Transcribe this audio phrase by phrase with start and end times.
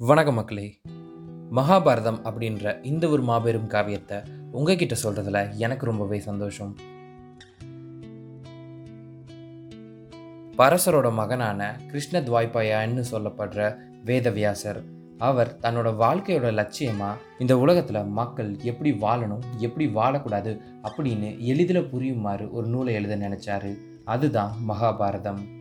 [0.00, 0.80] வணக்கம் மக்களே.
[1.52, 4.18] மகாபாரதம் அப்படின்ற இந்த ஒரு மாபெரும் காவியத்தை
[4.52, 6.76] உங்ககிட்ட சொல்கிறதுல எனக்கு ரொம்பவே சந்தோஷம்.
[10.58, 14.84] பரசரோட மகனான கிருஷ்ண துவாய்பாயான்னு சொல்லப்படுற வேதவியாசர்
[15.18, 22.66] அவர் தன்னோட வாழ்க்கையோட லட்சியமாக இந்த உலகத்தில் மக்கள் எப்படி வாழணும் எப்படி வாழக்கூடாது அப்படின்னு எளிதில் புரியுமாறு ஒரு
[22.66, 23.76] நூலை எழுத நினச்சாரு.
[24.04, 25.57] அதுதான் மகாபாரதம்.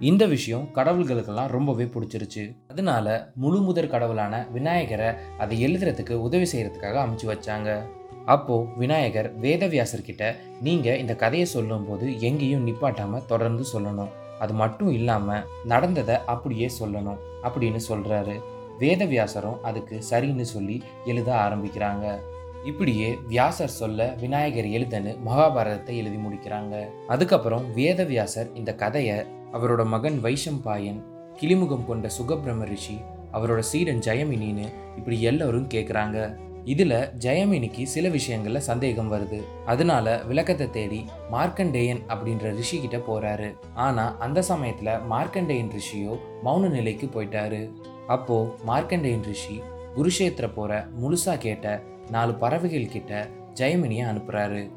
[0.00, 2.56] இந்த விஷயம் கடவுள்களுக்கெல்லாம் ரொம்பவே பிடிச்சிருச்சு.
[2.68, 7.82] அதனால முழு முதற் கடவுளான விநாயகரை அதை எழுதுறதுக்கு உதவி செய்யறதுக்காக அமைச்சு வச்சாங்க.
[8.24, 14.08] அப்போ விநாயகர் வேதவியாசர்கிட்ட நீங்க இந்த கதையை சொல்லும்போது எங்கேயும் நிப்பாட்டாம தொடர்ந்து சொல்லணும்.
[14.38, 18.40] அது மட்டும் இல்லாம நடந்ததை அப்படியே சொல்லணும் அப்படின்னு சொல்றாரு.
[18.80, 22.18] வேதவியாசரும் அதுக்கு சரின்னு சொல்லி எழுத ஆரம்பிக்கிறாங்க.
[22.64, 26.86] இப்படியே வியாசர் சொல்ல விநாயகர் எழுதன்னு மகாபாரதத்தை எழுதி முடிக்கிறாங்க.
[27.06, 31.00] அதுக்கப்புறம் வேதவியாசர் இந்த கதையை அவரோட மகன் வைஷம்பாயன்
[31.40, 32.96] கிளிமுகம் கொண்ட சுகபிரம ரிஷி
[33.32, 36.18] அவரோட சீடன் ஜெயமினின்னு இப்படி எல்லோரும் கேட்குறாங்க
[36.64, 39.40] இதில் ஜெயமினிக்கு சில விஷயங்களில் சந்தேகம் வருது.
[39.66, 43.48] அதனால விளக்கத்தை தேடி மார்க்கண்டேயன் அப்படின்ற ரிஷி கிட்ட போறாரு.
[43.74, 47.70] ஆனால் அந்த சமயத்தில் மார்க்கண்டேயன் ரிஷியோ மௌன நிலைக்கு போயிட்டாரு.
[48.06, 49.62] அப்போ மார்க்கண்டேயன் ரிஷி
[49.96, 54.70] குருஷேத்திர போற முழுசா கேட்ட நாலு பறவைகள் கிட்ட ஜெயமினியை அனுப்புறாரு.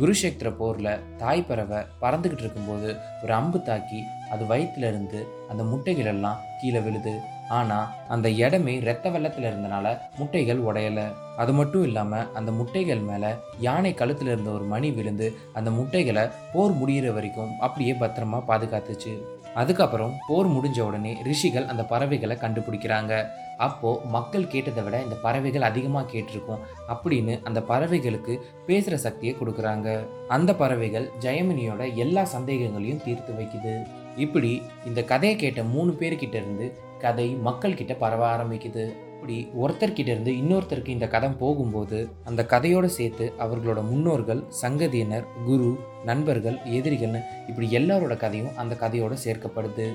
[0.00, 2.88] குருஷேத்திர போரில் தாய் பறவை பறந்துக்கிட்டு இருக்கும்போது
[3.22, 4.00] ஒரு அம்பு தாக்கி
[4.30, 7.14] அது வயிற்றுல இருந்து அந்த முட்டைகள் எல்லாம் கீழே விழுது.
[7.48, 9.86] ஆனால் அந்த இடமே ரத்த வெள்ளத்தில் இருந்தனால
[10.18, 11.00] முட்டைகள் உடையல.
[11.36, 13.30] அது மட்டும் இல்லாமல் அந்த முட்டைகள் மேலே
[13.66, 19.14] யானை கழுத்தில் இருந்த ஒரு மணி விழுந்து அந்த முட்டைகளை போர் முடியிற வரைக்கும் அப்படியே பத்திரமா பாதுகாத்துச்சு.
[19.54, 23.12] அதுக்கப்புறம் போர் முடிஞ்ச உடனே ரிஷிகள் அந்த பறவைகளை கண்டுபிடிக்கிறாங்க.
[23.56, 28.34] அப்போது மக்கள் கேட்டதை விட இந்த பறவைகள் அதிகமாக கேட்டிருக்கும் அப்படின்னு அந்த பறவைகளுக்கு
[28.66, 29.88] பேசுகிற சக்தியை கொடுக்குறாங்க.
[30.28, 33.74] அந்த பறவைகள் ஜெயமினியோட எல்லா சந்தேகங்களையும் தீர்த்து வைக்குது.
[34.16, 36.66] இப்படி இந்த கதையை கேட்ட மூணு பேர்கிட்ட இருந்து
[36.98, 38.84] கதை மக்கள்கிட்ட பரவ ஆரம்பிக்குது.
[39.26, 46.58] இப்படி ஒருத்தர்கிட்ட இருந்து இன்னொருத்தருக்கு இந்த கதை போகும்போது அந்த கதையோடு சேர்த்து அவர்களோட முன்னோர்கள் சங்கதியினர் குரு நண்பர்கள்
[46.64, 49.86] எதிரிகள்னு இப்படி எல்லாரோட கதையும் அந்த கதையோடு சேர்க்கப்படுது.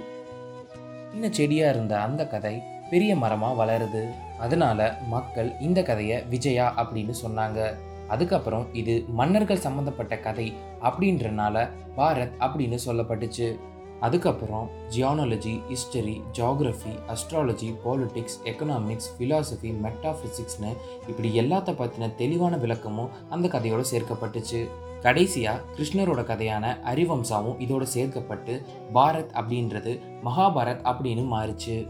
[1.12, 4.04] சின்ன செடியாக இருந்த அந்த கதை பெரிய மரமாக வளருது.
[4.40, 7.76] அதனால மக்கள் இந்த கதையை விஜயா அப்படின்னு சொன்னாங்க.
[8.08, 10.54] அதுக்கப்புறம் இது மன்னர்கள் சம்மந்தப்பட்ட கதை
[10.84, 13.60] அப்படின்றனால பாரத் அப்படின்னு சொல்லப்பட்டுச்சு.
[14.00, 20.72] அதுக்கப்புறம் genealogy history geography astrology politics economics philosophy மெட்டாஃபிசிக்ஸ்னு
[21.08, 24.70] இப்படி எல்லாத்த பற்றின தெளிவான விளக்கமும் அந்த கதையோட சேர்க்கப்பட்டுச்சு.
[25.02, 29.94] கடைசியாக கிருஷ்ணரோட கதையான அரிவம்சாவும் இதோடு சேர்க்கப்பட்டு பாரத் அப்படின்றது
[30.24, 31.88] மகாபாரத் அப்படின்னு மாறுச்சு.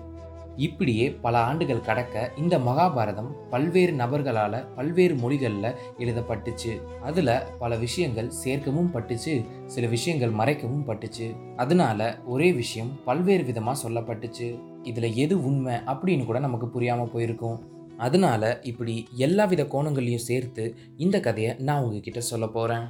[0.60, 6.74] இப்படியே பல ஆண்டுகள் கடக்க இந்த மகாபாரதம் பல்வேறு நபர்களால் பல்வேறு மொழிகளில் எழுதப்பட்டுச்சு.
[7.02, 9.34] அதில் பல விஷயங்கள் சேர்க்கவும் பட்டுச்சு.
[9.66, 11.28] சில விஷயங்கள் மறைக்கவும் பட்டுச்சு.
[11.56, 14.48] அதனால ஒரே விஷயம் பல்வேறு விதமாக சொல்லப்பட்டுச்சு.
[14.84, 17.60] இதில் எது உண்மை அப்படின்னு கூட நமக்கு புரியாமல் போயிருக்கும்.
[17.98, 22.86] அதனால இப்படி எல்லா வித கோணங்களையும் சேர்த்து இந்த கதையை நான் உங்ககிட்ட சொல்ல போகிறேன்